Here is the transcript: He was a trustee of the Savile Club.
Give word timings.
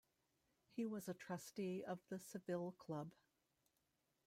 He 0.71 0.87
was 0.87 1.07
a 1.07 1.13
trustee 1.13 1.83
of 1.87 1.99
the 2.09 2.17
Savile 2.17 2.71
Club. 2.71 3.11